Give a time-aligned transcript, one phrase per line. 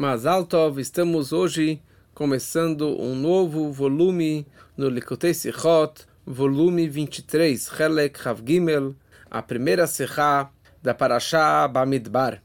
[0.00, 1.78] Mazal Tov, estamos hoje
[2.14, 8.96] começando um novo volume no Likutei Sichot, volume 23, Helek Rav Gimel,
[9.30, 10.50] a primeira Sechá
[10.82, 12.42] da Parashá Bamidbar.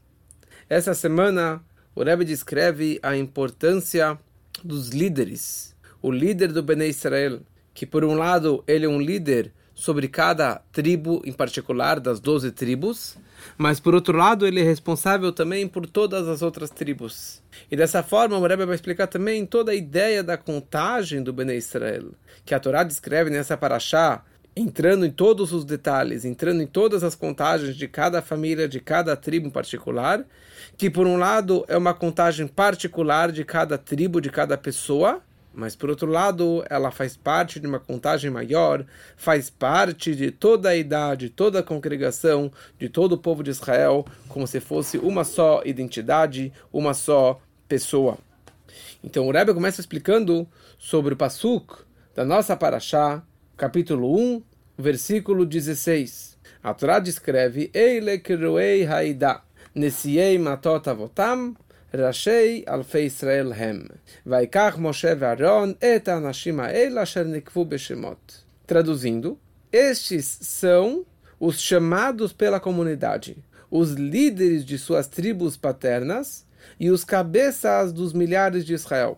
[0.68, 1.64] Essa semana,
[1.94, 4.18] o Rebbe descreve a importância
[4.62, 5.74] dos líderes.
[6.02, 7.40] O líder do Bnei Israel,
[7.72, 12.50] que por um lado ele é um líder sobre cada tribo em particular das doze
[12.50, 13.16] tribos,
[13.58, 17.42] mas por outro lado ele é responsável também por todas as outras tribos.
[17.70, 21.58] E dessa forma o Rebbe vai explicar também toda a ideia da contagem do Bnei
[21.58, 22.06] Israel,
[22.44, 24.24] que a Torá descreve nessa paraxá,
[24.56, 29.14] entrando em todos os detalhes, entrando em todas as contagens de cada família, de cada
[29.14, 30.24] tribo em particular,
[30.78, 35.20] que por um lado é uma contagem particular de cada tribo, de cada pessoa,
[35.56, 38.84] mas por outro lado, ela faz parte de uma contagem maior,
[39.16, 44.04] faz parte de toda a idade, toda a congregação, de todo o povo de Israel,
[44.28, 48.18] como se fosse uma só identidade, uma só pessoa.
[49.02, 50.46] Então o Rebbe começa explicando
[50.78, 51.78] sobre o Pasuk
[52.14, 53.22] da nossa Paraxá,
[53.56, 54.42] capítulo 1,
[54.76, 56.36] versículo 16.
[56.62, 59.40] A Torá descreve Eile Kiruei Haida,
[59.74, 61.56] Nesiei Matot Avotam,
[61.95, 63.81] ראשי אלפי ישראל הם.
[64.25, 68.43] ויקח משה ואהרון את האנשים האלה אשר נקבו בשמות.
[68.71, 69.37] Traduzindo,
[69.73, 71.05] estes são
[71.37, 73.35] os chamados pela comunidade,
[73.69, 76.45] os líderes de suas tribos paternas
[76.79, 79.17] e os cabeças dos milhares de Israel.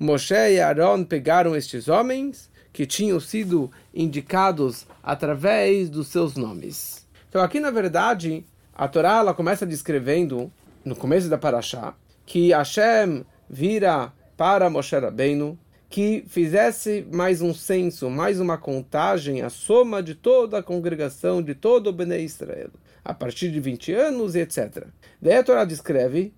[0.00, 7.06] Moshe e Aaron pegaram estes homens que tinham sido indicados através dos seus nomes.
[7.28, 8.44] Então aqui na verdade
[8.74, 10.50] a Torá ela começa descrevendo
[10.82, 11.94] no começo da Parashá
[12.29, 15.57] que Hashem vira para Moshe Rabbeinu
[15.89, 21.55] que fizesse mais um censo, mais uma contagem, a soma de toda a congregação, de
[21.55, 22.69] todo o Bnei Israel,
[23.03, 24.85] a partir de 20 anos e etc.
[25.19, 26.31] Daí a Torá descreve,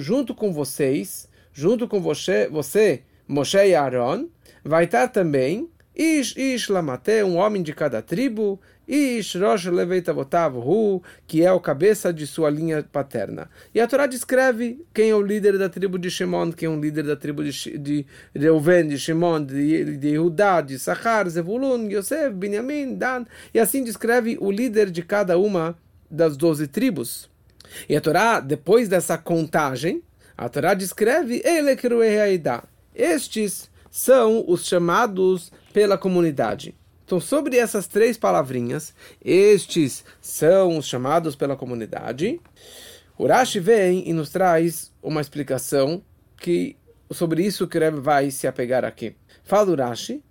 [0.00, 4.26] junto com vocês, junto com você, você Moshe e Aaron,
[4.64, 11.02] vai estar também Ish Ish Lamate, um homem de cada tribo, Ish Rosh Leveitavotav Hu,
[11.26, 13.48] que é o cabeça de sua linha paterna.
[13.74, 16.80] E a Torá descreve quem é o líder da tribo de Shimon, quem é o
[16.80, 22.34] líder da tribo de, de Reuven, de Shimon, de, de Yehudá, de Sachar, Zevulun, Yosef,
[22.34, 25.76] Benjamin, Dan, e assim descreve o líder de cada uma
[26.10, 27.30] das doze tribos.
[27.88, 30.02] E a Torá, depois dessa contagem,
[30.36, 31.42] a Torá descreve
[32.94, 36.74] Estes são os chamados pela comunidade.
[37.04, 42.40] Então, sobre essas três palavrinhas, estes são os chamados pela comunidade.
[43.18, 46.02] O Rashi vem e nos traz uma explicação
[46.36, 46.76] que
[47.10, 49.16] sobre isso que Rebbe vai se apegar aqui.
[49.42, 50.22] Fala o Rashi,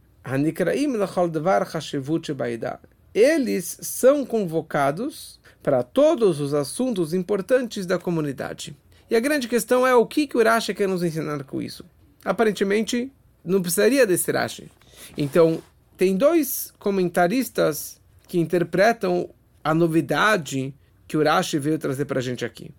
[3.14, 8.76] eles são convocados para todos os assuntos importantes da comunidade.
[9.10, 11.84] E a grande questão é o que, que o Rashi quer nos ensinar com isso.
[12.24, 13.12] Aparentemente,
[13.44, 14.70] não precisaria desse Rashi.
[15.18, 15.62] Então,
[15.98, 19.30] tem dois comentaristas que interpretam
[19.64, 20.74] a novidade
[21.08, 22.72] que o Rashi veio trazer para a gente aqui.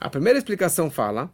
[0.00, 1.30] A primeira explicação fala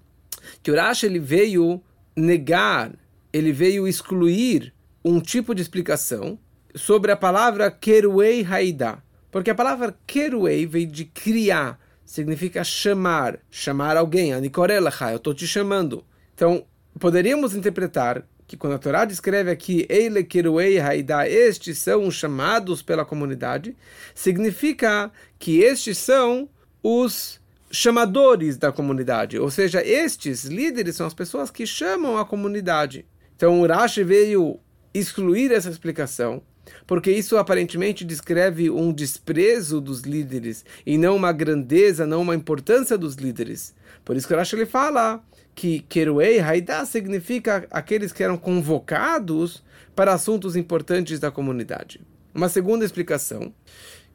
[0.63, 1.83] que o Rashi ele veio
[2.17, 2.93] negar,
[3.33, 4.75] ele veio excluir
[5.05, 6.39] um tipo de explicação
[6.75, 9.03] sobre a palavra keruei haida.
[9.31, 14.35] Porque a palavra keruei veio de criar, significa chamar, chamar alguém.
[14.35, 16.05] Anikorelacha, eu estou te chamando.
[16.35, 16.67] Então,
[16.99, 22.83] poderíamos interpretar que quando a Torá descreve aqui Eile Kiruei Haida, estes são os chamados
[22.83, 23.75] pela comunidade,
[24.15, 26.47] significa que estes são
[26.83, 33.07] os chamadores da comunidade, ou seja, estes líderes são as pessoas que chamam a comunidade.
[33.35, 34.61] Então o Rashi veio
[34.93, 36.43] excluir essa explicação,
[36.87, 42.99] porque isso aparentemente descreve um desprezo dos líderes e não uma grandeza, não uma importância
[42.99, 43.75] dos líderes.
[44.05, 45.25] Por isso que o Rashi ele fala
[45.55, 49.63] que Keruei Haidá significa aqueles que eram convocados
[49.95, 52.01] para assuntos importantes da comunidade.
[52.35, 53.53] Uma segunda explicação,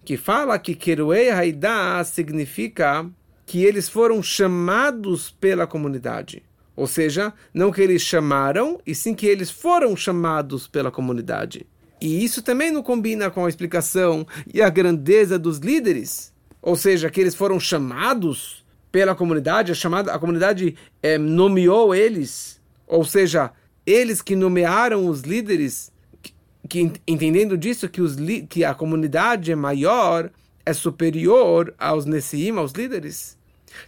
[0.03, 3.07] que fala que Keruei Haidá significa
[3.45, 6.43] que eles foram chamados pela comunidade.
[6.75, 11.65] Ou seja, não que eles chamaram, e sim que eles foram chamados pela comunidade.
[11.99, 16.31] E isso também não combina com a explicação e a grandeza dos líderes.
[16.61, 22.61] Ou seja, que eles foram chamados pela comunidade, a chamada a comunidade é, nomeou eles,
[22.85, 23.51] ou seja,
[23.85, 25.91] eles que nomearam os líderes,
[26.21, 26.33] que,
[26.67, 28.15] que entendendo disso que, os,
[28.49, 30.29] que a comunidade é maior,
[30.65, 33.37] é superior aos Nessiim, aos líderes.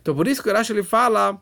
[0.01, 1.39] Então por isso que o Rashi ele fala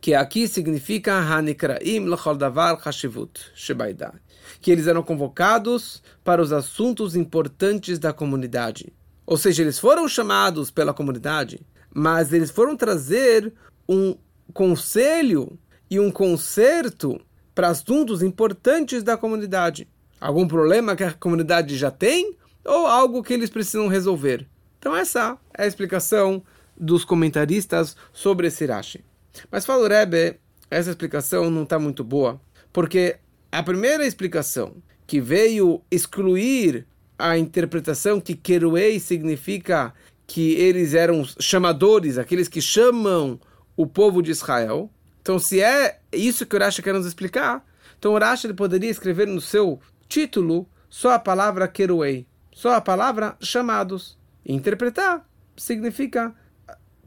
[0.00, 4.12] que aqui significa Hanikraim lechol davar chashivut shebaida,
[4.60, 8.92] que eles eram convocados para os assuntos importantes da comunidade.
[9.26, 11.60] Ou seja, eles foram chamados pela comunidade,
[11.94, 13.52] mas eles foram trazer
[13.88, 14.16] um
[14.52, 15.58] conselho
[15.90, 17.20] e um conserto
[17.54, 19.88] para assuntos importantes da comunidade.
[20.20, 24.46] Algum problema que a comunidade já tem ou algo que eles precisam resolver.
[24.78, 26.42] Então essa é a explicação
[26.76, 29.04] dos comentaristas sobre esse Rashi.
[29.50, 30.38] Mas fala o Rebbe,
[30.70, 32.40] essa explicação não está muito boa,
[32.72, 33.16] porque
[33.52, 34.76] a primeira explicação
[35.06, 36.86] que veio excluir
[37.18, 39.92] a interpretação que Keruei significa
[40.30, 43.40] que eles eram chamadores, aqueles que chamam
[43.76, 44.88] o povo de Israel.
[45.20, 47.66] Então, se é isso que o Rashi quer nos explicar,
[47.98, 52.80] então o Rashi ele poderia escrever no seu título só a palavra Keruei, só a
[52.80, 54.16] palavra chamados.
[54.46, 56.32] Interpretar significa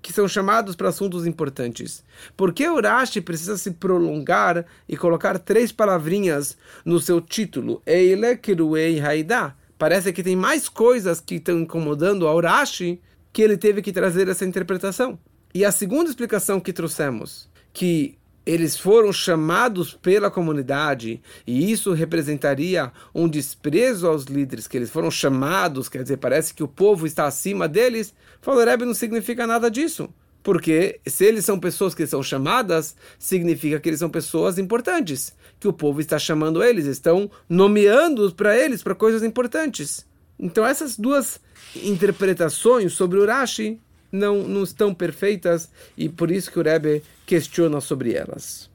[0.02, 2.04] que são chamados para assuntos importantes.
[2.36, 7.81] Por que o Rashi precisa se prolongar e colocar três palavrinhas no seu título?
[7.86, 9.56] Eile Kiruei Haida.
[9.78, 13.02] Parece que tem mais coisas que estão incomodando ao Rashi
[13.33, 15.18] que ele teve que trazer essa interpretação.
[15.53, 22.91] E a segunda explicação que trouxemos, que eles foram chamados pela comunidade e isso representaria
[23.15, 27.25] um desprezo aos líderes, que eles foram chamados, quer dizer, parece que o povo está
[27.25, 28.13] acima deles.
[28.41, 30.09] Falou, Rebbe, não significa nada disso.
[30.44, 35.69] Porque se eles são pessoas que são chamadas, significa que eles são pessoas importantes, que
[35.69, 40.06] o povo está chamando eles, estão nomeando para eles para coisas importantes.
[40.39, 41.39] Então essas duas
[41.75, 43.80] interpretações sobre o Rashi
[44.12, 48.69] não, não estão perfeitas e por isso que o Rebbe questiona sobre elas.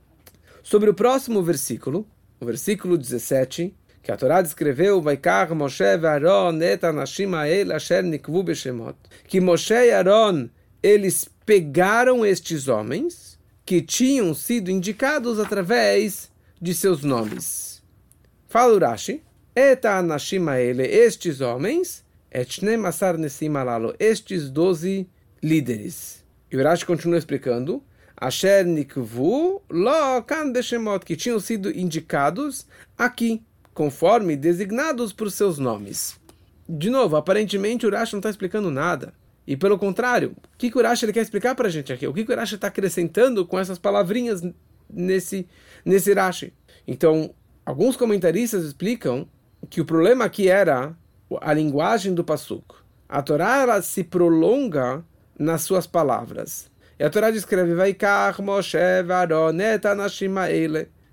[0.62, 2.06] Sobre o próximo versículo,
[2.40, 7.34] o versículo 17, que a Torá descreveu, Vaikar Moshe Aaron et anashim
[7.74, 8.96] asher nikvu beshemot,
[9.26, 10.48] que Moshe e Aaron,
[10.82, 17.82] eles pegaram estes homens que tinham sido indicados através de seus nomes.
[18.48, 19.22] Fala Urashi,
[19.58, 23.52] et anashim ha'ele, estes homens, et shnem asar nesim
[23.98, 25.08] estes doze
[25.42, 26.24] líderes.
[26.50, 27.82] E o Rashi continua explicando,
[28.16, 30.52] Asher Nikvu Lo Kan
[31.04, 32.66] que tinham sido indicados
[32.96, 33.42] aqui,
[33.74, 36.16] conforme designados por seus nomes.
[36.68, 39.12] De novo, aparentemente o Rashi não está explicando nada.
[39.44, 42.06] E pelo contrário, o que, que o Rashi ele quer explicar para a gente aqui?
[42.06, 44.40] O que, que o Rashi está acrescentando com essas palavrinhas
[44.88, 45.48] nesse,
[45.84, 46.52] nesse Rashi?
[46.86, 47.34] Então,
[47.66, 49.26] alguns comentaristas explicam
[49.68, 50.94] que o problema aqui era
[51.40, 52.74] a linguagem do Pasuk.
[53.08, 55.04] A Torá ela se prolonga
[55.38, 56.70] nas suas palavras.
[56.98, 60.34] E a Torá descreve, Vaikar Moshe Aaron et anashim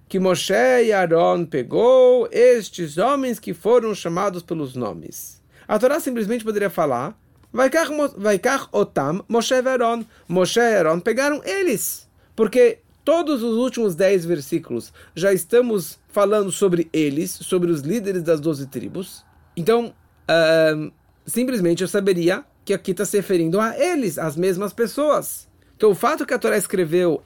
[0.08, 5.42] que Moshe e Aaron pegou estes homens que foram chamados pelos nomes.
[5.68, 7.18] A Torá simplesmente poderia falar,
[7.54, 10.06] Vaikar Otam Moshe e.
[10.28, 12.10] Moshe e Aaron pegaram eles.
[12.36, 18.42] Porque todos os últimos dez versículos já estamos falando sobre eles, sobre os líderes das
[18.42, 19.24] doze tribos.
[19.56, 19.94] Então,
[20.28, 20.92] uh,
[21.26, 25.48] simplesmente eu saberia que aqui está se referindo a eles, as mesmas pessoas.
[25.78, 27.22] Então, o fato que a Torá escreveu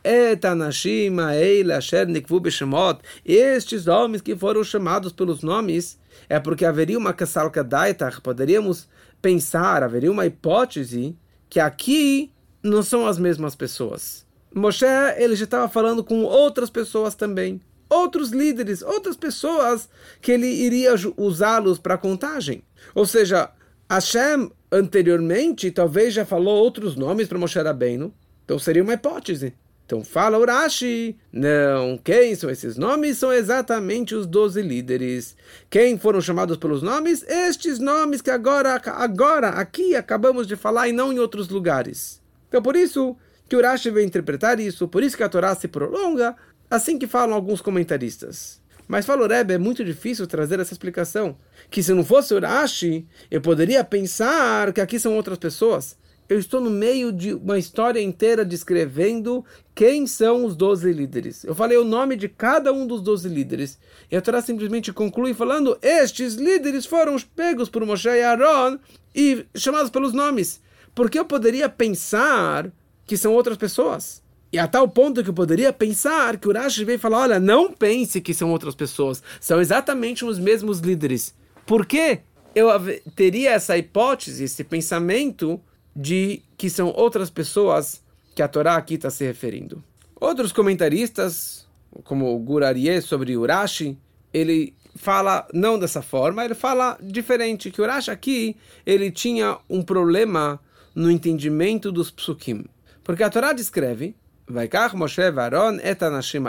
[3.24, 8.90] estes homens que foram chamados pelos nomes, é porque haveria uma Kassalka Daitar, poderíamos
[9.22, 11.16] pensar, haveria uma hipótese
[11.48, 12.32] que aqui
[12.62, 14.28] não são as mesmas pessoas.
[14.54, 14.86] Moshe,
[15.18, 19.90] ele já estava falando com outras pessoas também, outros líderes, outras pessoas
[20.22, 22.64] que ele iria usá-los para contagem.
[22.96, 23.52] Ou seja,
[23.90, 28.14] Hashem anteriormente talvez já falou outros nomes para Moshe Rabbeinu,
[28.46, 29.54] então seria uma hipótese.
[29.86, 33.18] Então fala Urashi, não, quem são esses nomes?
[33.18, 35.36] São exatamente os doze líderes.
[35.68, 37.24] Quem foram chamados pelos nomes?
[37.28, 42.22] Estes nomes que agora, agora, aqui acabamos de falar e não em outros lugares.
[42.48, 43.18] Então por isso
[43.50, 46.36] que Urashi veio interpretar isso, por isso que a Torá se prolonga,
[46.70, 48.62] assim que falam alguns comentaristas.
[48.88, 51.36] Mas fala o Rebbe, é muito difícil trazer essa explicação.
[51.70, 55.98] Que se não fosse Urashi, eu poderia pensar que aqui são outras pessoas.
[56.28, 61.44] Eu estou no meio de uma história inteira descrevendo quem são os doze líderes.
[61.44, 63.80] Eu falei o nome de cada um dos doze líderes.
[64.12, 68.78] E a Torá simplesmente conclui falando: estes líderes foram pegos por Moshe e Aaron
[69.16, 70.62] e chamados pelos nomes.
[70.94, 72.72] Porque eu poderia pensar
[73.10, 74.22] que são outras pessoas.
[74.54, 77.74] E a tal ponto que eu poderia pensar que o Rashi veio falar: olha, não
[77.74, 81.34] pense que são outras pessoas, são exatamente os mesmos líderes.
[81.66, 82.20] Por quê?
[82.54, 82.70] Eu
[83.16, 85.60] teria essa hipótese, esse pensamento
[85.96, 88.04] de que são outras pessoas
[88.36, 89.84] que a Torá aqui está se referindo.
[90.22, 91.68] Outros comentaristas,
[92.04, 93.98] como o Gurarie sobre o Rashi,
[94.32, 99.82] ele fala não dessa forma, ele fala diferente, que o Rashi aqui ele tinha um
[99.82, 100.60] problema
[100.94, 102.66] no entendimento dos psukim.
[103.10, 104.16] Porque a Torá descreve
[104.48, 105.98] Vaikach Moshe Varon et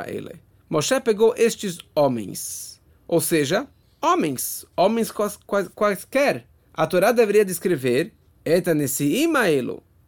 [0.09, 0.43] ele.
[0.69, 3.67] Moshe pegou estes homens, ou seja,
[3.99, 6.45] homens, homens quais, quais, quaisquer.
[6.75, 8.13] A Torá deveria descrever
[8.45, 9.33] et anesiim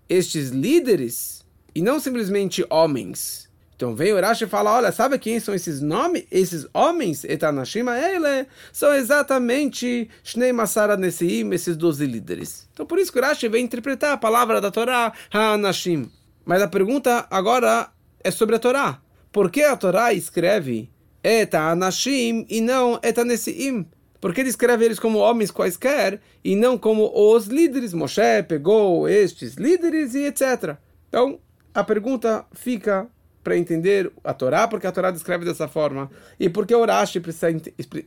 [0.06, 1.42] estes líderes,
[1.74, 5.80] e não simplesmente homens, Então vem o Rashi e fala, olha, sabe quem são esses
[5.80, 12.68] nomes, esses homens, Etanashima ele, são exatamente Shnei Masara Nesiim, esses 12 líderes.
[12.74, 16.10] Então por isso que o Rashi vem interpretar a palavra da Torá, Ha-Anashim.
[16.44, 17.90] Mas a pergunta agora
[18.22, 19.00] é sobre a Torá.
[19.30, 20.90] Por que a Torá escreve
[21.22, 23.86] Etanashim e não Etanesiim?
[24.20, 27.92] Por que ele escreve eles como homens quaisquer e não como os líderes?
[27.92, 30.76] Moshe pegou estes líderes e etc.
[31.08, 31.40] Então,
[31.74, 33.08] a pergunta fica
[33.42, 36.08] para entender a Torá, porque a Torá descreve dessa forma,
[36.38, 37.48] e porque o Rashi precisa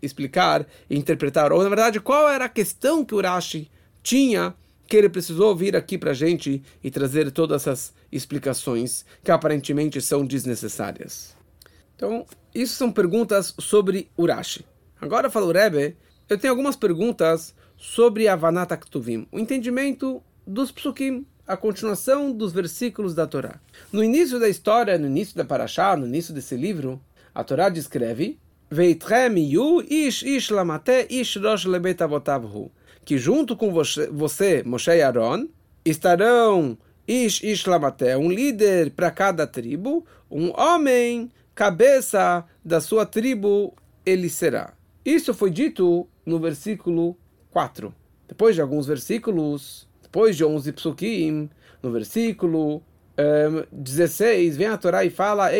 [0.01, 3.70] explicar e interpretar, ou na verdade, qual era a questão que o Rashi
[4.01, 4.56] tinha
[4.88, 10.01] que ele precisou vir aqui para a gente e trazer todas essas explicações que aparentemente
[10.01, 11.36] são desnecessárias.
[11.96, 14.65] Então, isso são perguntas sobre Urashi.
[15.00, 15.96] Agora fala o Rebbe,
[16.30, 22.51] eu tenho algumas perguntas sobre a Vanata Ktuvim, o entendimento dos psukim, a continuação dos
[22.51, 23.60] versículos da Torá.
[23.92, 27.00] No início da história, no início da Parashá, no início desse livro,
[27.34, 28.39] a Torá descreve
[28.72, 31.65] ish ish lamate ish rosh
[33.05, 35.47] que junto com você, você Moshe e Aaron,
[35.85, 36.75] estarão
[37.07, 44.27] ish ish lamate, um líder para cada tribo, um homem, cabeça da sua tribo, ele
[44.27, 44.74] será.
[45.05, 47.15] Isso foi dito no versículo
[47.51, 47.93] 4.
[48.27, 51.50] Depois de alguns versículos, depois de 11 psukim,
[51.83, 52.81] no versículo
[53.17, 55.53] um, 16, vem a Torá e fala: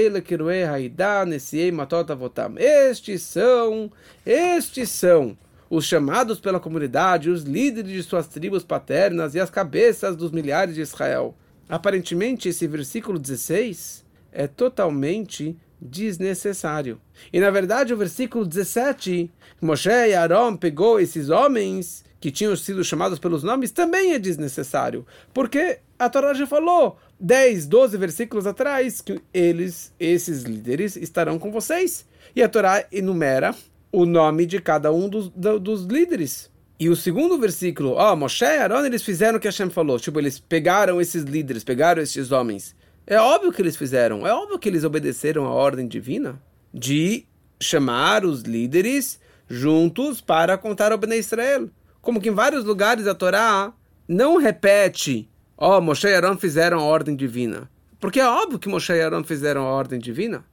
[2.58, 3.92] Estes são,
[4.26, 5.38] estes são
[5.70, 10.76] os chamados pela comunidade, os líderes de suas tribos paternas e as cabeças dos milhares
[10.76, 11.36] de Israel.
[11.68, 17.00] Aparentemente, esse versículo 16 é totalmente desnecessário.
[17.32, 19.32] E na verdade, o versículo 17,
[19.62, 25.06] Moshe e Aaron pegou esses homens que tinham sido chamados pelos nomes, também é desnecessário.
[25.34, 31.52] Porque a Torá já falou 10, 12 versículos atrás que eles, esses líderes, estarão com
[31.52, 32.06] vocês.
[32.36, 33.56] E a Torá enumera
[33.96, 36.52] o nome de cada um dos, dos líderes.
[36.78, 39.98] E o segundo versículo, ó, oh, Moshe e Aaron, eles fizeram o que Hashem falou.
[39.98, 42.76] Tipo, eles pegaram esses líderes, pegaram esses homens.
[43.08, 44.28] É óbvio que eles fizeram.
[44.28, 46.42] É óbvio que eles obedeceram a ordem divina
[46.74, 47.26] de
[47.62, 51.70] chamar os líderes juntos para contar ao Bnei Israel.
[52.02, 53.72] Como que em vários lugares a Torá
[54.06, 57.70] não repete, ó, oh, Moshe e Aaron fizeram a ordem divina.
[57.98, 60.44] Porque é óbvio que Moshe e Aaron fizeram a ordem divina.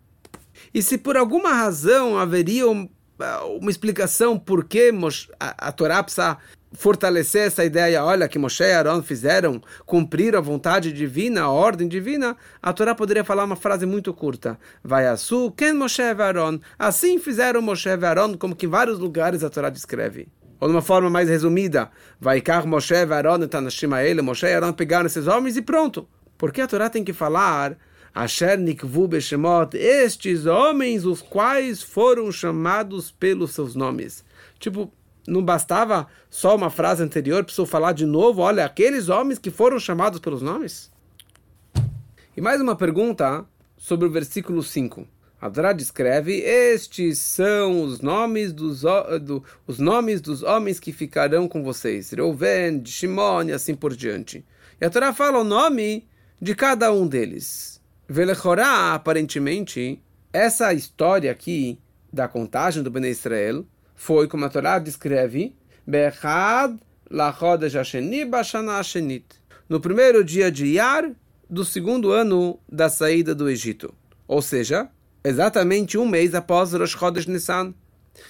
[0.73, 2.67] E se por alguma razão haveria
[3.61, 4.91] uma explicação por que
[5.39, 6.39] a, a Torá precisa
[6.75, 11.87] fortalecer essa ideia, olha, que Moshe e Aaron fizeram cumprir a vontade divina, a ordem
[11.87, 14.59] divina, a Torá poderia falar uma frase muito curta.
[14.83, 16.59] Vai Asu, quem Moshe e Aaron?
[16.79, 20.29] Assim fizeram Moshe e Aaron, como que em vários lugares a Torá descreve.
[20.61, 24.53] Ou de uma forma mais resumida, vai Kar Moshe e Aaron, Tanashima ele, Moshe e
[24.53, 26.09] Aaron pegaram esses homens e pronto.
[26.39, 27.77] Porque a Torá tem que falar
[28.15, 34.25] Asher Nikvu Beshemot, estes homens os quais foram chamados pelos seus nomes.
[34.59, 34.93] Tipo,
[35.27, 39.79] não bastava só uma frase anterior, precisou falar de novo, olha, aqueles homens que foram
[39.79, 40.91] chamados pelos nomes?
[42.37, 45.07] E mais uma pergunta sobre o versículo 5.
[45.41, 48.83] Adra descreve: Estes são os nomes dos,
[49.23, 52.11] do, os nomes dos homens que ficarão com vocês.
[52.11, 54.45] Reuven, Shimon e assim por diante.
[54.81, 56.07] E a Torá fala o nome
[56.41, 57.82] de cada um deles.
[58.09, 61.79] Velechorá, aparentemente, essa história aqui
[62.13, 65.55] da contagem do Bnei Israel foi, como a Torá descreve,
[65.87, 66.79] Bechad.
[69.69, 71.13] No primeiro dia de Iyar,
[71.49, 73.95] do segundo ano da saída do Egito.
[74.27, 74.89] Ou seja,
[75.23, 77.75] exatamente um mês após Rosh Chodesh Nissan,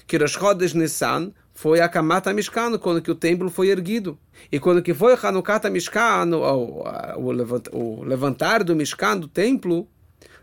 [0.06, 4.18] que Rosh Chodesh Nissan foi a Kamata Mishkan, quando que o templo foi erguido.
[4.50, 9.88] E quando que foi Hanukkah Mishkan, o, levantar do Mishkan, do templo,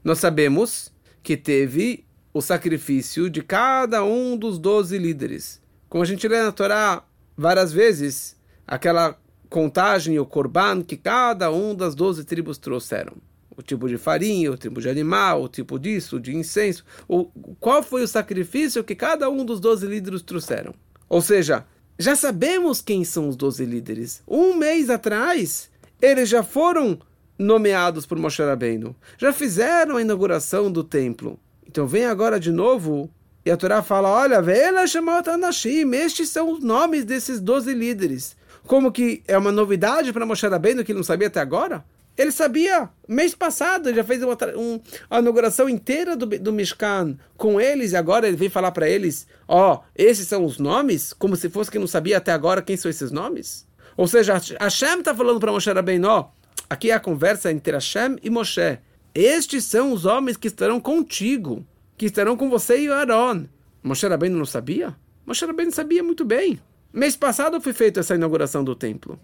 [0.03, 5.61] nós sabemos que teve o sacrifício de cada um dos doze líderes.
[5.89, 7.03] Como a gente lê na Torá
[7.35, 8.37] várias vezes,
[8.67, 9.17] aquela
[9.49, 13.17] contagem, o korban, que cada um das doze tribos trouxeram
[13.59, 16.85] o tipo de farinha, o tipo de animal, o tipo disso, de incenso.
[17.09, 17.25] O,
[17.59, 20.73] qual foi o sacrifício que cada um dos doze líderes trouxeram?
[21.09, 21.65] Ou seja,
[21.97, 24.21] já sabemos quem são os doze líderes.
[24.27, 25.69] Um mês atrás,
[26.01, 26.99] eles já foram
[27.37, 28.95] nomeados por Moshe Rabbeinu.
[29.17, 31.39] Já fizeram a inauguração do templo.
[31.67, 33.09] Então vem agora de novo
[33.45, 38.37] e a Torá fala, olha, Vela Shemot Anashim, estes são os nomes desses doze líderes.
[38.67, 41.83] Como que é uma novidade para Moshe Rabbeinu que ele não sabia até agora?
[42.19, 47.61] Ele sabia, mês passado, já fez uma, um, a inauguração inteira do, do Mishkan com
[47.61, 51.37] eles, e agora ele vem falar para eles: ó, oh, esses são os nomes, como
[51.37, 53.65] se fosse que não sabia até agora quem são esses nomes.
[53.95, 56.29] Ou seja, Hashem está falando para Moshe Rabbeinu: ó,
[56.69, 58.79] aqui é a conversa entre Hashem e Moshe.
[59.15, 61.65] estes são os homens que estarão contigo,
[61.97, 63.45] que estarão com você e Aaron.
[63.81, 64.93] Moshe Rabbeinu não sabia?
[65.25, 66.59] Moshe Rabbeinu sabia muito bem.
[66.91, 69.17] Mês passado foi feita essa inauguração do templo.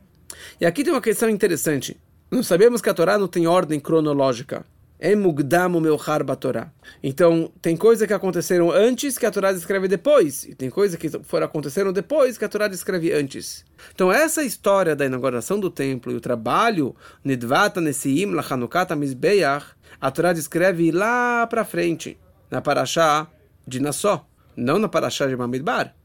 [0.62, 2.00] E aqui tem uma questão interessante.
[2.36, 4.66] Nós sabemos que a Torá não tem ordem cronológica.
[5.00, 5.98] É mugdam meu
[6.38, 6.70] Torá.
[7.02, 10.44] Então, tem coisas que aconteceram antes que a Torá descreve depois.
[10.44, 13.64] E tem coisas que foram aconteceram depois que a Torá descreve antes.
[13.94, 19.68] Então, essa história da inauguração do templo e o trabalho Nidvata Nesiim Lachanukata Mizbeach,
[20.02, 22.18] a Torá descreve lá para frente,
[22.52, 23.28] na Parashá
[23.66, 24.28] de Nassó,
[24.58, 25.96] não na Parashá de Mamidbar.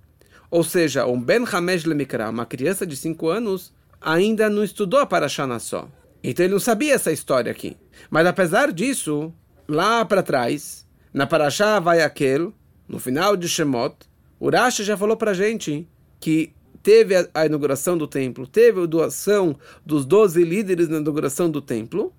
[0.48, 5.06] Ou seja, um Ben Hamesh Lemikra, uma criança de 5 anos, ainda não estudou a
[5.06, 5.88] Parashá Nassó.
[6.22, 7.76] Então ele não sabia essa história aqui.
[8.10, 9.32] Mas apesar disso,
[9.66, 12.52] lá para trás, na Parashá vai aquele,
[12.88, 13.96] no final de Shemot,
[14.40, 15.86] Urashi já falou para gente
[16.18, 21.60] que teve a, inauguração do templo, teve a doação dos 12 líderes na inauguração do
[21.60, 22.12] templo,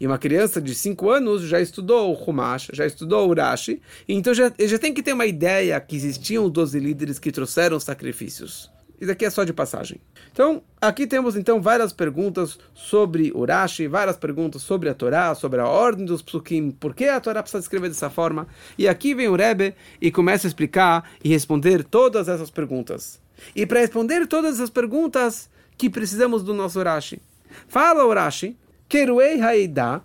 [0.00, 4.32] e uma criança de 5 anos já estudou o Humash, já estudou o Urashi, então
[4.32, 8.70] já, já tem que ter uma ideia que existiam 12 líderes que trouxeram sacrifícios.
[9.00, 10.00] Isso aqui é só de passagem.
[10.32, 15.66] Então, aqui temos então várias perguntas sobre Urashi, várias perguntas sobre a Torá, sobre a
[15.66, 18.48] ordem dos psukim, por que a Torá precisa escrever dessa forma.
[18.76, 23.20] E aqui vem o Rebbe e começa a explicar e responder todas essas perguntas.
[23.54, 27.22] E para responder todas essas perguntas, que precisamos do nosso Urashi.
[27.68, 30.02] Fala Urashi, Keruei Haida,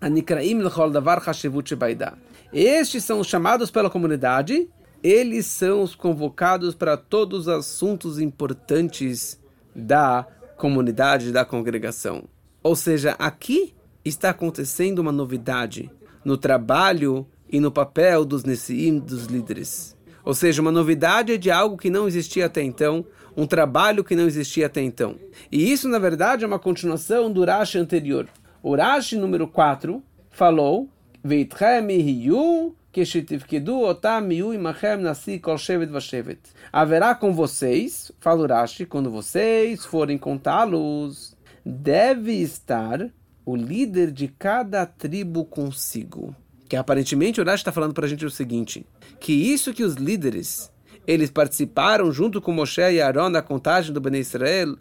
[0.00, 1.76] Anikraim Lechol Davar Hashevut
[2.52, 4.68] Estes são os chamados pela comunidade
[5.02, 9.40] eles são os convocados para todos os assuntos importantes
[9.74, 10.26] da
[10.56, 12.24] comunidade, da congregação.
[12.62, 13.74] Ou seja, aqui
[14.04, 15.90] está acontecendo uma novidade
[16.24, 19.96] no trabalho e no papel dos Nessiim, dos líderes.
[20.24, 24.26] Ou seja, uma novidade de algo que não existia até então, um trabalho que não
[24.26, 25.14] existia até então.
[25.50, 28.28] E isso, na verdade, é uma continuação do Rashi anterior.
[28.62, 30.88] O Rashi número 4 falou:
[33.04, 33.26] Veitchem
[36.72, 43.10] Haverá com vocês, fala Urashi, quando vocês forem contá-los, deve estar
[43.44, 46.34] o líder de cada tribo consigo.
[46.68, 48.84] Que aparentemente Urashi está falando para a gente o seguinte,
[49.20, 50.70] que isso que os líderes,
[51.06, 54.76] eles participaram junto com Moshe e Aaron na contagem do Bnei Israel,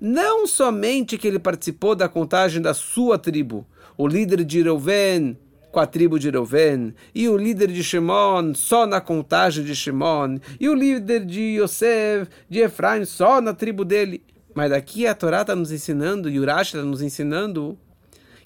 [0.00, 3.66] não somente que ele participou da contagem da sua tribo,
[3.96, 5.38] o líder de Reuven,
[5.76, 10.38] com a tribo de Reuven, e o líder de Shimon só na contagem de Shimon,
[10.58, 14.24] e o líder de Yosef, de Efraim, só na tribo dele.
[14.54, 17.76] Mas aqui a Torá está nos ensinando, e Urash está nos ensinando,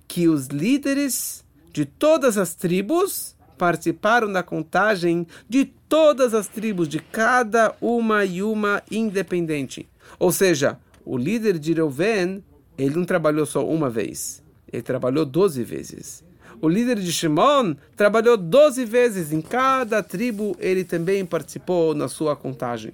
[0.09, 6.99] que os líderes de todas as tribos participaram da contagem de todas as tribos, de
[6.99, 9.89] cada uma e uma independente.
[10.19, 12.43] Ou seja, o líder de Reuven,
[12.77, 16.29] ele não trabalhou só uma vez, ele trabalhou doze vezes.
[16.63, 19.33] O líder de Shimon trabalhou 12 vezes.
[19.33, 22.93] Em cada tribo ele também participou na sua contagem.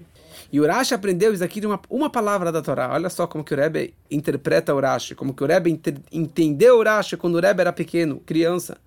[0.52, 2.92] E Urashi aprendeu isso aqui de uma, uma palavra da Torá.
[2.92, 5.80] Olha só como que o Rebbe interpreta Urashi, como que o Rebbe
[6.12, 8.78] entendeu Urashi quando o Rebbe era pequeno, criança.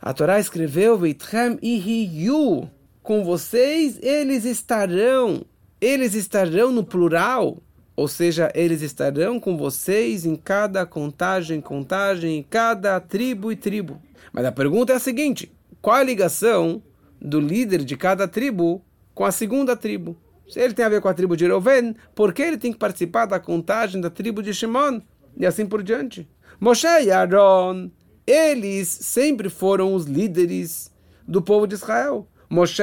[0.00, 2.70] A Torá escreveu, Veitchem ihiyu,
[3.02, 5.44] com vocês eles estarão.
[5.80, 7.58] Eles estarão no plural.
[7.94, 14.00] Ou seja, eles estarão com vocês em cada contagem, contagem, em cada tribo e tribo.
[14.32, 16.82] Mas a pergunta é a seguinte: qual a ligação
[17.20, 18.82] do líder de cada tribo
[19.14, 20.16] com a segunda tribo?
[20.48, 22.78] Se ele tem a ver com a tribo de Reuven, por que ele tem que
[22.78, 25.00] participar da contagem da tribo de Shimon?
[25.36, 26.28] E assim por diante.
[26.60, 27.90] Moshe e Aaron,
[28.26, 30.92] eles sempre foram os líderes
[31.26, 32.28] do povo de Israel.
[32.52, 32.82] Moshe,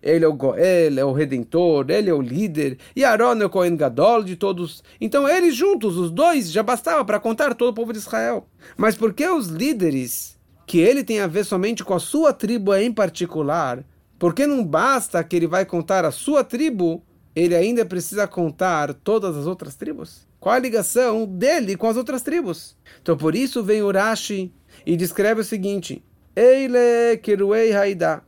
[0.00, 3.50] ele é o Goel, é o Redentor, ele é o líder, e Aaron é o
[3.50, 4.80] Cohen Gadol de todos.
[5.00, 8.46] Então eles juntos, os dois, já bastava para contar todo o povo de Israel.
[8.76, 12.72] Mas por que os líderes, que ele tem a ver somente com a sua tribo
[12.76, 13.84] em particular,
[14.20, 17.02] por que não basta que ele vai contar a sua tribo,
[17.34, 20.28] ele ainda precisa contar todas as outras tribos?
[20.38, 22.76] Qual a ligação dele com as outras tribos?
[23.02, 24.52] Então por isso vem Urashi
[24.86, 26.04] e descreve o seguinte:
[26.36, 28.27] Eile Kiruei Haida.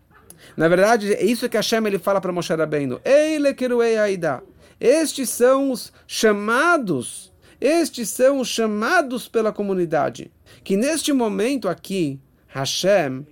[0.57, 3.01] Na verdade, é isso que Hashem ele fala para Moshe Rabbeinu.
[3.05, 4.43] Eile kiruei aida.
[4.81, 10.31] Estes são os chamados, estes são os chamados pela comunidade.
[10.65, 13.27] Que neste momento aqui, Hashem,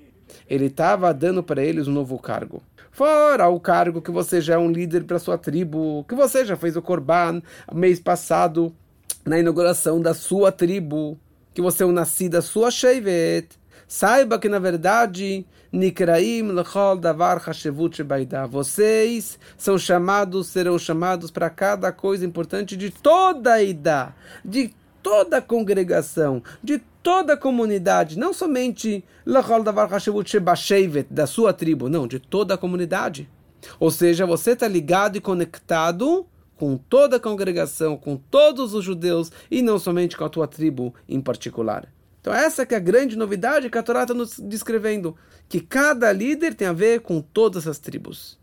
[0.48, 2.62] ele estava dando para eles um novo cargo.
[2.90, 6.56] Fora o cargo que você já é um líder para sua tribo, que você já
[6.56, 7.40] fez o Korban
[7.72, 8.74] mês passado,
[9.24, 11.18] na inauguração da sua tribo,
[11.54, 13.48] que você é um nascido da sua Shevet.
[13.88, 18.04] Saiba que, na verdade, Nikraim lechol davar hashevut
[18.50, 24.12] Vocês são chamados, serão chamados para cada coisa importante de toda a idade,
[24.44, 29.02] de toda a congregação, de toda a comunidade, não somente
[31.10, 33.26] da sua tribo, não, de toda a comunidade.
[33.80, 36.26] Ou seja, você está ligado e conectado
[36.58, 40.94] com toda a congregação, com todos os judeus e não somente com a tua tribo
[41.08, 41.88] em particular.
[42.20, 45.16] Então essa que é a grande novidade que a Torá está nos descrevendo,
[45.48, 48.38] que cada líder tem a ver com todas as tribos.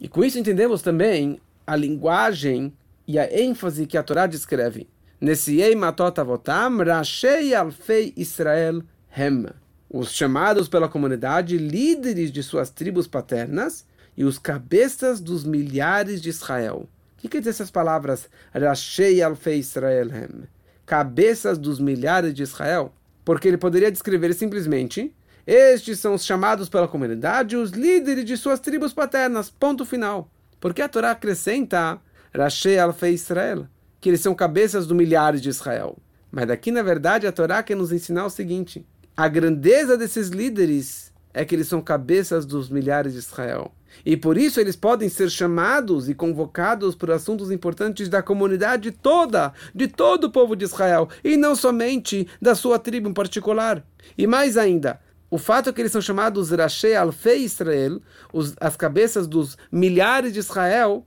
[0.00, 2.72] E com isso entendemos também a linguagem
[3.06, 4.88] e a ênfase que a Torá descreve.
[5.20, 9.46] Nesse Matot Avotam, Rashei Alfei Israel Hem.
[9.90, 13.84] Os chamados pela comunidade líderes de suas tribos paternas
[14.16, 16.88] e os cabeças dos milhares de Israel.
[17.16, 18.28] O que quer dizer essas palavras?
[18.54, 20.44] Rashei Alfei Israel Hem.
[20.86, 22.92] Cabeças dos milhares de Israel.
[23.28, 25.14] Porque ele poderia descrever simplesmente
[25.46, 29.50] estes são os chamados pela comunidade, os líderes de suas tribos paternas.
[29.50, 30.30] Ponto final.
[30.58, 32.00] Porque a Torá acrescenta
[32.34, 33.66] Rashei Alfei Israel,
[34.00, 35.98] que eles são cabeças do milhares de Israel.
[36.32, 41.12] Mas daqui, na verdade, a Torá quer nos ensinar o seguinte: a grandeza desses líderes
[41.34, 43.70] é que eles são cabeças dos milhares de Israel.
[44.04, 49.52] E por isso eles podem ser chamados e convocados por assuntos importantes da comunidade toda,
[49.74, 53.84] de todo o povo de Israel, e não somente da sua tribo em particular.
[54.16, 58.00] E mais ainda, o fato é que eles são chamados Rashei Alfei Israel,
[58.32, 61.04] os, as cabeças dos milhares de Israel,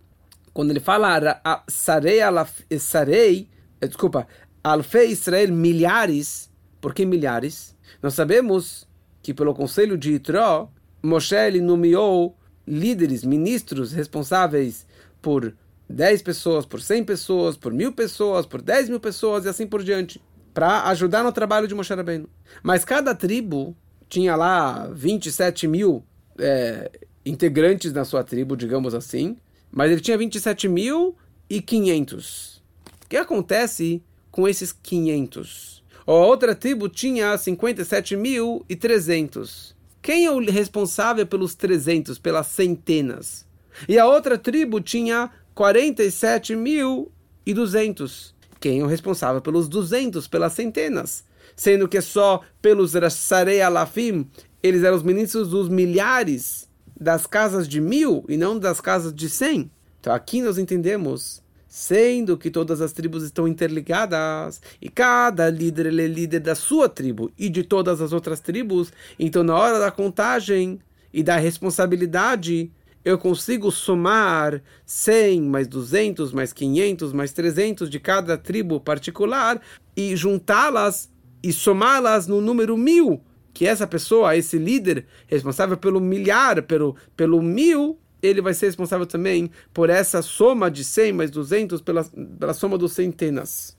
[0.54, 4.28] quando ele fala Sarei, alaf, sarei eh, desculpa,
[4.64, 7.76] Alfei Israel, milhares, por que milhares?
[8.02, 8.88] Nós sabemos
[9.24, 10.70] que pelo conselho de Itró,
[11.02, 12.38] Moshe ele nomeou
[12.72, 14.88] líderes, ministros responsáveis
[15.22, 15.54] por
[15.90, 19.84] 10 pessoas, por 100 pessoas, por mil pessoas, por 10 mil pessoas e assim por
[19.84, 20.22] diante,
[20.54, 22.30] para ajudar no trabalho de Moshe Rabbeinu.
[22.64, 23.76] Mas cada tribo
[24.08, 26.04] tinha lá 27 mil
[26.40, 26.90] é,
[27.26, 29.36] integrantes na sua tribo, digamos assim,
[29.70, 31.16] mas ele tinha 27 mil
[31.50, 32.64] e 500.
[33.04, 35.84] O que acontece com esses 500?
[36.08, 39.76] A outra tribo tinha 57 mil e 300.
[40.02, 43.46] Quem é o responsável pelos 300, pelas centenas?
[43.88, 47.12] E a outra tribo tinha 47 mil
[47.46, 48.34] e 200.
[48.60, 51.24] Quem é o responsável pelos 200, pelas centenas?
[51.56, 54.28] sendo que só pelos Sarei Alafim,
[54.62, 56.68] eles eram os ministros dos milhares
[57.00, 59.72] das casas de mil e não das casas de cem.
[60.00, 61.41] Então aqui nós entendemos,
[61.72, 67.32] sendo que todas as tribos estão interligadas e cada líder é líder da sua tribo
[67.40, 70.80] e de todas as outras tribos, então na hora da contagem
[71.14, 72.70] e da responsabilidade,
[73.06, 79.62] eu consigo somar 100 mais 200 mais 500 mais 300 de cada tribo particular
[79.96, 81.10] e juntá-las
[81.42, 87.42] e somá-las no número mil, que essa pessoa, esse líder responsável pelo milhar, pelo, pelo
[87.42, 92.54] mil, ele vai ser responsável também por essa soma de 100 mais 200, pela, pela
[92.54, 93.78] soma dos centenas.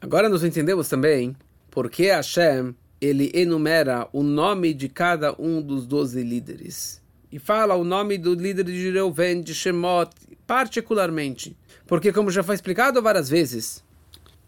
[0.00, 1.36] Agora nós entendemos também
[1.70, 7.02] por que Hashem ele enumera o nome de cada um dos doze líderes.
[7.32, 10.10] E fala o nome do líder de Reuven, de Shemot,
[10.46, 11.56] particularmente.
[11.86, 13.82] Porque, como já foi explicado várias vezes,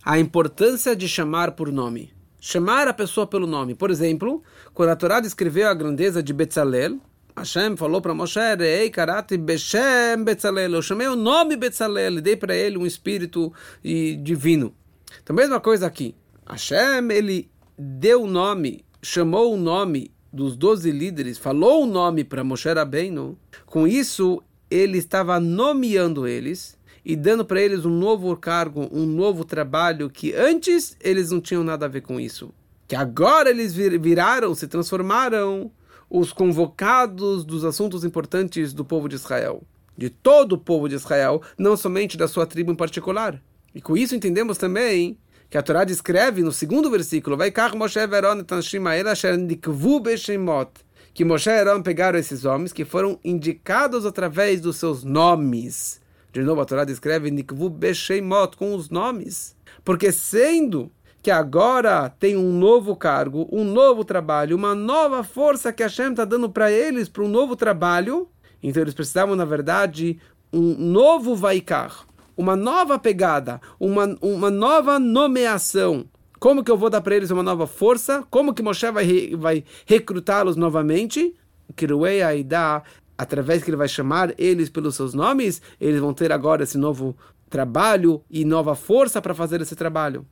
[0.05, 2.13] a importância de chamar por nome.
[2.41, 3.75] Chamar a pessoa pelo nome.
[3.75, 4.43] Por exemplo,
[4.75, 7.01] quando a Torá descreveu a grandeza de Betzalel,
[7.37, 10.75] Hashem falou para Moshe, Ei, karate Beshem Betzalel.
[10.75, 13.53] Eu chamei o nome Betzalel e dei para ele um espírito
[14.23, 14.73] divino.
[15.23, 16.15] Então, mesma coisa aqui.
[16.47, 22.45] Hashem, ele deu o nome, chamou o nome dos doze líderes, falou o nome para
[22.45, 23.37] Moshe Rabbeinu.
[23.67, 29.45] Com isso, ele estava nomeando eles e dando para eles um novo cargo, um novo
[29.45, 32.55] trabalho que antes eles não tinham nada a ver com isso.
[32.87, 35.71] Que agora eles viraram, se transformaram
[36.17, 39.65] os convocados dos assuntos importantes do povo de Israel,
[39.99, 43.43] de todo o povo de Israel, não somente da sua tribo em particular.
[43.75, 45.19] E com isso entendemos também
[45.51, 47.99] que a Torá descreve no segundo versículo, vai Moshe
[51.13, 56.01] que Moshe e Aaron pegaram esses homens que foram indicados através dos seus nomes.
[56.33, 59.57] De novo, a Torá descreve Nikvu Besheimot, com os nomes.
[59.85, 60.93] Porque sendo
[61.25, 66.23] que agora tem um novo cargo, um novo trabalho, uma nova força que Hashem está
[66.23, 68.29] dando para eles, para um novo trabalho,
[68.63, 70.19] então eles precisavam, na verdade,
[70.53, 72.07] um novo Vaikar,
[72.37, 76.05] uma nova pegada, uma, uma nova nomeação.
[76.39, 78.23] Como que eu vou dar para eles uma nova força?
[78.29, 81.35] Como que Moshe vai, vai recrutá-los novamente?
[81.75, 82.83] Kiruei Aida
[83.17, 87.17] através que ele vai chamar eles pelos seus nomes, eles vão ter agora esse novo
[87.49, 90.27] trabalho e nova força para fazer esse trabalho.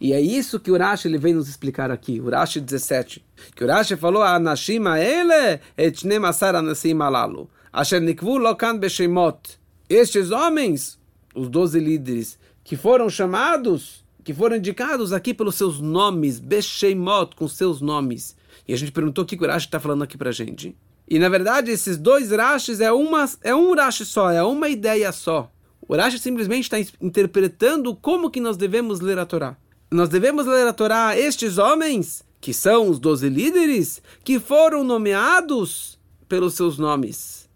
[0.00, 3.24] E é isso que o Rashi ele vem nos explicar aqui, o Rashi 17.
[3.54, 7.48] Que o Rashi falou, Anashima ele etnem asar anasim alalu.
[7.72, 9.58] Asher nikvu lokan beshemot.
[9.88, 10.98] Estes homens,
[11.34, 17.48] os doze líderes, que foram chamados que foram indicados aqui pelos seus nomes, Beshemot, com
[17.48, 18.36] seus nomes.
[18.68, 20.76] E a gente perguntou o que o Rashi está falando aqui para gente.
[21.08, 25.10] E na verdade, esses dois Rashis é, uma, é um Rashi só, é uma ideia
[25.12, 25.50] só.
[25.88, 29.56] O Rashi simplesmente está interpretando como que nós devemos ler a Torá.
[29.90, 35.98] Nós devemos ler a Torá estes homens, que são os doze líderes, que foram nomeados
[36.28, 37.48] pelos seus nomes.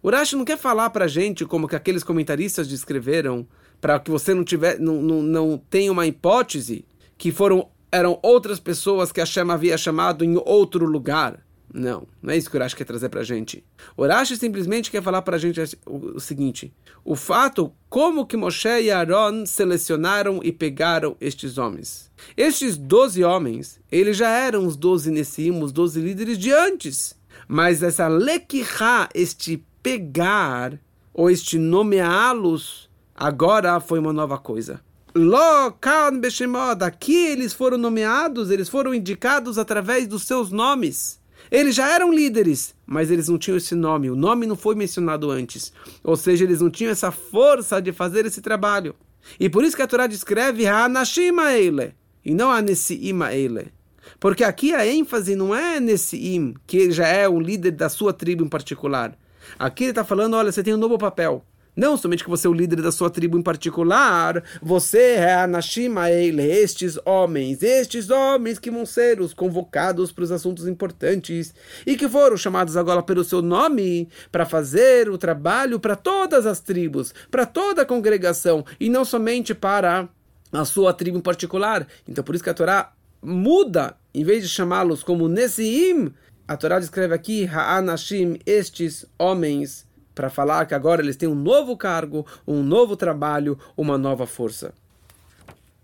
[0.00, 3.44] O Rashi não quer falar para a gente como que aqueles comentaristas descreveram,
[3.80, 6.86] para que você não, tiver, não, não, não tenha uma hipótese
[7.18, 11.43] que foram eram outras pessoas que a Hashem havia chamado em outro lugar.
[11.76, 13.64] Não, não é isso que o quer trazer para a gente.
[13.96, 14.04] O
[14.36, 16.72] simplesmente quer falar para a gente o, seguinte:
[17.04, 22.12] o fato como que Moshe e Aaron selecionaram e pegaram estes homens.
[22.36, 27.16] Estes doze homens, eles já eram os doze Nessim, os doze líderes de antes.
[27.48, 30.78] Mas essa lekirá, este pegar,
[31.12, 34.80] ou este nomeá-los, agora foi uma nova coisa.
[35.12, 41.23] Lokan Beshemod, aqui eles foram nomeados, eles foram indicados através dos seus nomes.
[41.50, 44.10] Eles já eram líderes, mas eles não tinham esse nome.
[44.10, 45.72] O nome não foi mencionado antes.
[46.02, 48.94] Ou seja, eles não tinham essa força de fazer esse trabalho.
[49.38, 53.72] E por isso que a Torá descreve Hanashima Eile, e não Anesiima Eile.
[54.20, 58.12] Porque aqui a ênfase não é nesse im, que já é o líder da sua
[58.12, 59.16] tribo em particular.
[59.58, 61.44] Aqui ele está falando, olha, você tem um novo papel.
[61.76, 65.46] Não somente que você é o líder da sua tribo em particular, você é a
[65.46, 71.52] Nashima Eile, estes homens, estes homens que vão ser os convocados para os assuntos importantes
[71.84, 76.60] e que foram chamados agora pelo seu nome para fazer o trabalho para todas as
[76.60, 80.08] tribos, para toda a congregação e não somente para
[80.52, 81.88] a sua tribo em particular.
[82.08, 86.14] Então por isso que a Torá muda, em vez de chamá-los como Nesiim,
[86.46, 89.83] a Torá descreve aqui Ha'anashim, estes homens
[90.14, 94.72] para falar que agora eles têm um novo cargo, um novo trabalho, uma nova força.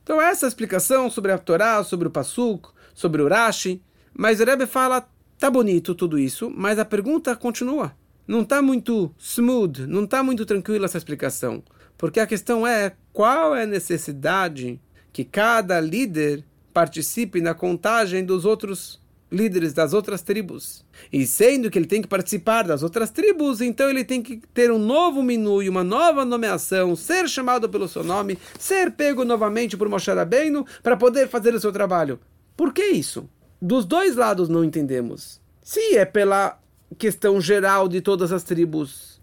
[0.02, 3.82] Então essa é a explicação sobre a Torá, sobre o Pasuk, sobre o Rashi,
[4.14, 7.94] mas o Rebbe fala, tá bonito tudo isso, mas a pergunta continua.
[8.26, 11.62] Não está muito smooth, não está muito tranquila essa explicação,
[11.98, 14.80] porque a questão é qual é a necessidade
[15.12, 18.99] que cada líder participe na contagem dos outros
[19.30, 20.84] líderes das outras tribos.
[21.12, 24.70] E sendo que ele tem que participar das outras tribos, então ele tem que ter
[24.70, 29.76] um novo menu e uma nova nomeação, ser chamado pelo seu nome, ser pego novamente
[29.76, 32.18] por Moshe Rabbeinu para poder fazer o seu trabalho.
[32.56, 33.28] Por que isso?
[33.60, 35.40] Dos dois lados não entendemos.
[35.62, 36.58] Se é pela
[36.98, 39.20] questão geral de todas as tribos,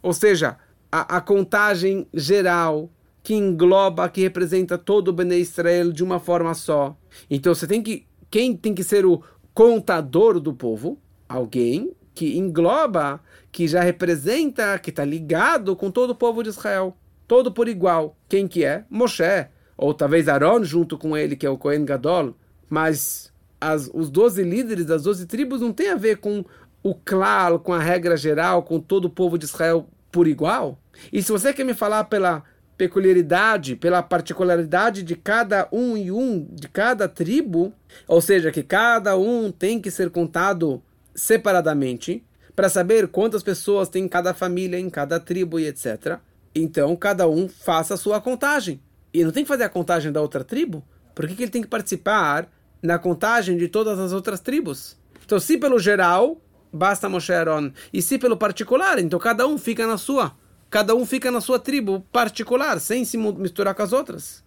[0.00, 0.56] ou seja,
[0.90, 2.90] a, a contagem geral
[3.22, 6.96] que engloba, que representa todo o Bnei Israel de uma forma só.
[7.30, 9.22] Então você tem que quem tem que ser o,
[9.54, 16.14] contador do povo, alguém que engloba, que já representa, que está ligado com todo o
[16.14, 18.16] povo de Israel, todo por igual.
[18.28, 18.84] Quem que é?
[18.90, 22.34] Moshe, ou talvez Aaron junto com ele, que é o Cohen Gadol,
[22.68, 26.44] mas as, os doze líderes das doze tribos não tem a ver com
[26.82, 30.78] o claro, com a regra geral, com todo o povo de Israel por igual.
[31.12, 32.42] E se você quer me falar pela
[32.76, 37.72] peculiaridade, pela particularidade de cada um e um, de cada tribo,
[38.08, 40.82] ou seja, que cada um tem que ser contado
[41.14, 46.18] separadamente, para saber quantas pessoas tem em cada família, em cada tribo e etc.
[46.54, 48.80] Então, cada um faça a sua contagem.
[49.12, 50.84] E não tem que fazer a contagem da outra tribo?
[51.14, 52.48] Por que, que ele tem que participar
[52.82, 54.96] na contagem de todas as outras tribos?
[55.24, 56.40] Então, se pelo geral,
[56.72, 57.72] basta Moshe Aaron.
[57.92, 60.34] E se pelo particular, então cada um fica na sua
[60.72, 64.42] cada um fica na sua tribo particular, sem se misturar com as outras.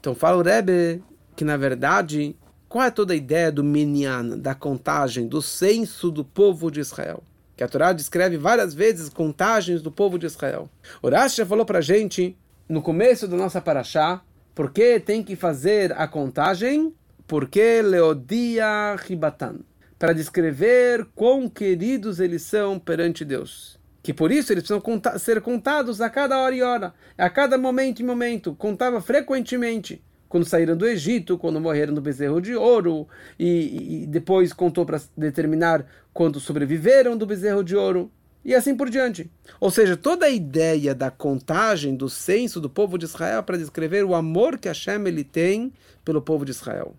[0.00, 1.04] Então fala o Rebbe
[1.36, 2.34] que, na verdade,
[2.66, 7.22] qual é toda a ideia do minyan, da contagem, do censo do povo de Israel?
[7.54, 10.70] Que a Torá descreve várias vezes contagens do povo de Israel.
[11.02, 12.34] O Rashi já falou para gente,
[12.66, 14.22] no começo da nossa paraxá,
[14.54, 16.94] por que tem que fazer a contagem?
[17.26, 19.56] Porque Leodia Ribatan.
[19.98, 25.40] Para descrever quão queridos eles são perante Deus que por isso eles precisam contar, ser
[25.40, 30.02] contados a cada hora e hora, a cada momento e momento, contava frequentemente.
[30.28, 33.08] Quando saíram do Egito, quando morreram no bezerro de ouro,
[33.38, 38.10] e, e depois contou para determinar quando sobreviveram do bezerro de ouro,
[38.44, 39.30] e assim por diante.
[39.58, 44.04] Ou seja, toda a ideia da contagem, do censo do povo de Israel para descrever
[44.04, 45.72] o amor que Hashem ele tem
[46.04, 46.94] pelo povo de Israel.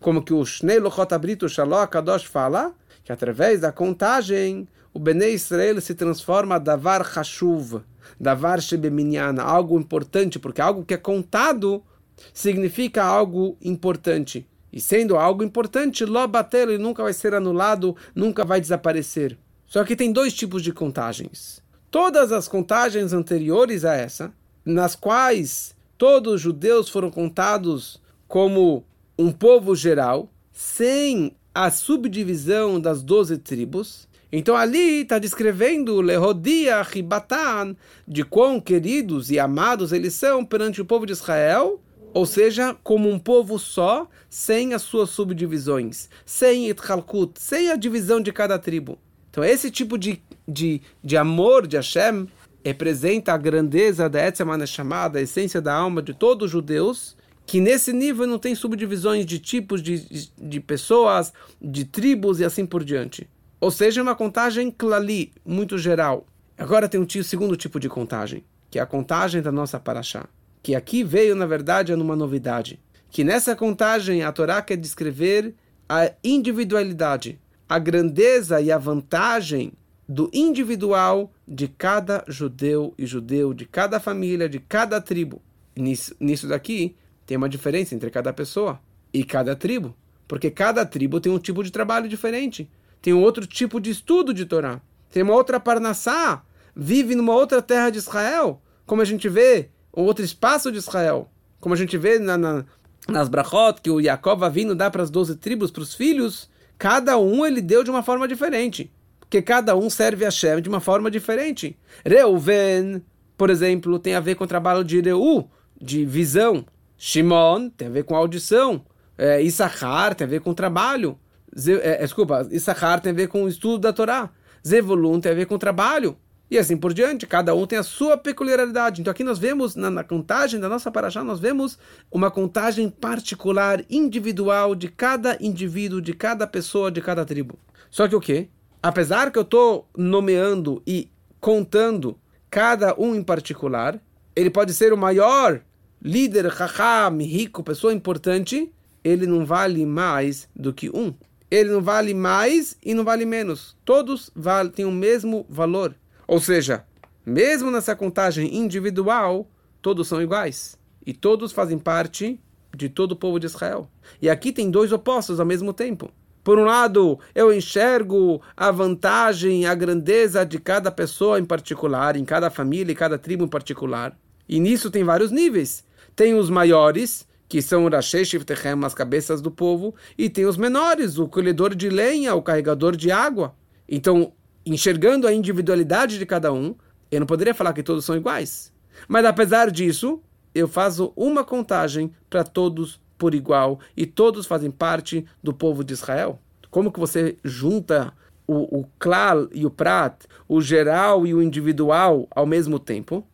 [0.00, 5.34] Como que o Shnei Lochot Abrito Shalom Kadosh fala, que através da contagem o Bnei
[5.34, 7.82] Israel se transforma davar hashuv,
[8.18, 11.84] davar shebeminyan, algo importante, porque algo que é contado
[12.32, 14.48] significa algo importante.
[14.72, 19.36] E sendo algo importante, lobatel ele nunca vai ser anulado, nunca vai desaparecer.
[19.66, 21.62] Só que tem dois tipos de contagens.
[21.90, 24.32] Todas as contagens anteriores a essa,
[24.64, 28.82] nas quais todos os judeus foram contados como
[29.18, 34.08] um povo geral, sem a subdivisão das doze tribos.
[34.38, 37.74] Então ali está descrevendo Lehodia Ribatan,
[38.06, 41.80] de quão queridos e amados eles são perante o povo de Israel,
[42.12, 48.20] ou seja, como um povo só, sem as suas subdivisões, sem Itchalkut, sem a divisão
[48.20, 48.98] de cada tribo.
[49.30, 52.28] Então esse tipo de, de, de amor de Hashem
[52.62, 57.58] representa a grandeza da Etzemana chamada, a essência da alma de todos os judeus, que
[57.58, 62.84] nesse nível não tem subdivisões de tipos de, de pessoas, de tribos e assim por
[62.84, 63.26] diante.
[63.60, 66.26] Ou seja, uma contagem clali, muito geral.
[66.58, 70.26] Agora tem um segundo tipo de contagem, que é a contagem da nossa paraxá.
[70.62, 72.78] Que aqui veio, na verdade, numa novidade.
[73.10, 75.54] Que nessa contagem a Torá quer descrever
[75.88, 77.38] a individualidade,
[77.68, 79.72] a grandeza e a vantagem
[80.08, 85.40] do individual de cada judeu e judeu, de cada família, de cada tribo.
[85.74, 88.80] Nisso, nisso daqui, tem uma diferença entre cada pessoa
[89.12, 89.94] e cada tribo,
[90.28, 92.68] porque cada tribo tem um tipo de trabalho diferente,
[93.00, 94.80] tem um outro tipo de estudo de Torá,
[95.10, 96.42] tem uma outra parnassá,
[96.74, 101.30] vive numa outra terra de Israel, como a gente vê, um outro espaço de Israel,
[101.60, 102.64] como a gente vê na, na,
[103.08, 107.18] nas brachot que o Jacob vindo dá para as doze tribos, para os filhos, cada
[107.18, 110.80] um ele deu de uma forma diferente, porque cada um serve a Shem de uma
[110.80, 111.76] forma diferente.
[112.04, 113.02] Reuven,
[113.36, 116.64] por exemplo, tem a ver com o trabalho de Reu, de visão.
[116.96, 118.84] Shimon tem a ver com audição.
[119.18, 121.18] É, Issachar tem a ver com trabalho.
[121.58, 124.30] Ze, é, desculpa, Issachar tem a ver com o estudo da Torá.
[124.66, 126.16] Zevulun tem a ver com trabalho.
[126.48, 129.00] E assim por diante, cada um tem a sua peculiaridade.
[129.00, 131.78] Então aqui nós vemos, na, na contagem da nossa paraxá, nós vemos
[132.10, 137.58] uma contagem particular, individual, de cada indivíduo, de cada pessoa, de cada tribo.
[137.90, 138.48] Só que o quê?
[138.80, 142.16] Apesar que eu estou nomeando e contando
[142.48, 144.00] cada um em particular,
[144.36, 145.60] ele pode ser o maior
[146.00, 151.12] líder, raham, rico, pessoa importante, ele não vale mais do que um.
[151.50, 153.76] Ele não vale mais e não vale menos.
[153.84, 154.30] Todos
[154.74, 155.94] têm o mesmo valor.
[156.26, 156.84] Ou seja,
[157.24, 159.48] mesmo nessa contagem individual,
[159.80, 160.76] todos são iguais.
[161.04, 162.40] E todos fazem parte
[162.76, 163.88] de todo o povo de Israel.
[164.20, 166.10] E aqui tem dois opostos ao mesmo tempo.
[166.42, 172.24] Por um lado, eu enxergo a vantagem, a grandeza de cada pessoa em particular, em
[172.24, 174.16] cada família e cada tribo em particular.
[174.48, 175.84] E nisso tem vários níveis.
[176.14, 180.56] Tem os maiores, que são o Rashei Shiftechem, as cabeças do povo, e tem os
[180.56, 183.54] menores, o colhedor de lenha, o carregador de água.
[183.88, 184.32] Então,
[184.64, 186.74] enxergando a individualidade de cada um,
[187.10, 188.72] eu não poderia falar que todos são iguais.
[189.06, 190.20] Mas apesar disso,
[190.54, 195.92] eu faço uma contagem para todos por igual e todos fazem parte do povo de
[195.92, 196.40] Israel.
[196.70, 198.12] Como que você junta
[198.46, 203.26] o, o klal e o prat, o geral e o individual ao mesmo tempo?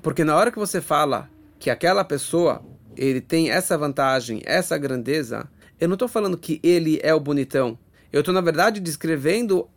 [0.00, 2.62] Porque na hora que você fala que aquela pessoa
[2.96, 5.48] ele tem essa vantagem, essa grandeza,
[5.80, 7.78] eu não estou falando que ele é o bonitão.
[8.12, 9.68] Eu estou, na verdade, descrevendo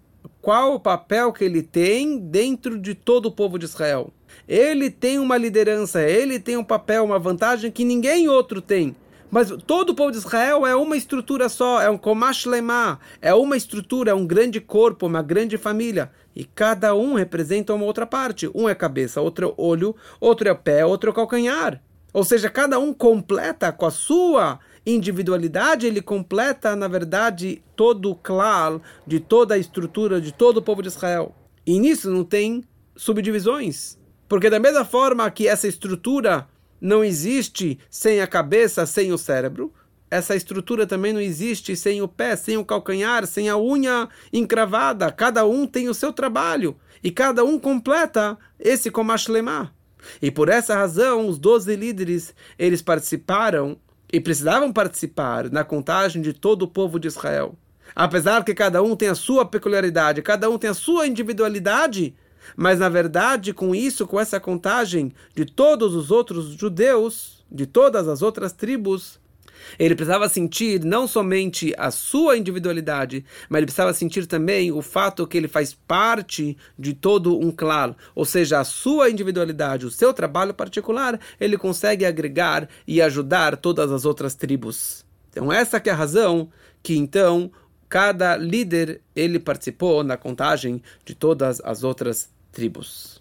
[0.41, 4.12] qual o papel que ele tem dentro de todo o povo de Israel.
[4.47, 8.95] Ele tem uma liderança, ele tem um papel, uma vantagem que ninguém outro tem.
[9.32, 13.34] Mas todo o povo de Israel é uma estrutura só, é um Komash Lemah, é
[13.34, 16.12] uma estrutura, é um grande corpo, uma grande família.
[16.36, 18.49] E cada um representa uma outra parte.
[18.54, 21.82] Um é cabeça, outro é olho, outro é pé, outro é calcanhar.
[22.15, 28.15] Ou seja, cada um completa com a sua individualidade, ele completa, na verdade, todo o
[28.15, 31.36] clã de toda a estrutura de todo o povo de Israel.
[31.67, 32.63] E nisso não tem
[32.95, 33.99] subdivisões.
[34.30, 36.47] Porque da mesma forma que essa estrutura
[36.80, 39.73] não existe sem a cabeça, sem o cérebro,
[40.10, 45.12] essa estrutura também não existe sem o pé, sem o calcanhar, sem a unha encravada.
[45.12, 49.74] Cada um tem o seu trabalho e cada um completa esse Komash Lemah.
[50.21, 53.77] E por essa razão, os doze líderes, eles participaram
[54.11, 57.55] e precisavam participar na contagem de todo o povo de Israel.
[57.95, 62.15] Apesar que cada um tem a sua peculiaridade, cada um tem a sua individualidade,
[62.55, 68.08] mas na verdade, com isso, com essa contagem de todos os outros judeus, de todas
[68.08, 69.19] as outras tribos,
[69.77, 75.27] ele precisava sentir não somente a sua individualidade, mas ele precisava sentir também o fato
[75.27, 80.13] que ele faz parte de todo um clã, ou seja, a sua individualidade, o seu
[80.13, 85.05] trabalho particular, ele consegue agregar e ajudar todas as outras tribos.
[85.29, 86.49] Então essa que é a razão
[86.81, 87.51] que então
[87.89, 93.14] cada líder ele participou na contagem de todas as outras tribos.